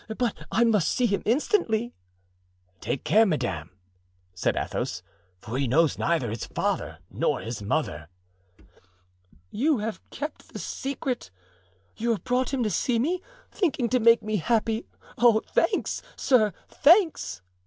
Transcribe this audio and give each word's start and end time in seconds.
But 0.17 0.47
I 0.51 0.63
must 0.63 0.87
see 0.89 1.05
him 1.05 1.21
instantly." 1.25 1.93
"Take 2.79 3.03
care, 3.03 3.23
madame," 3.27 3.69
said 4.33 4.57
Athos, 4.57 5.03
"for 5.37 5.59
he 5.59 5.67
knows 5.67 5.99
neither 5.99 6.31
his 6.31 6.47
father 6.47 6.97
nor 7.11 7.39
his 7.39 7.61
mother." 7.61 8.07
"You 9.51 9.77
have 9.77 10.01
kept 10.09 10.53
the 10.53 10.57
secret! 10.57 11.29
you 11.97 12.09
have 12.09 12.23
brought 12.23 12.51
him 12.51 12.63
to 12.63 12.69
see 12.71 12.97
me, 12.97 13.21
thinking 13.51 13.89
to 13.89 13.99
make 13.99 14.23
me 14.23 14.37
happy. 14.37 14.87
Oh, 15.19 15.43
thanks! 15.53 16.01
sir, 16.15 16.51
thanks!" 16.67 17.43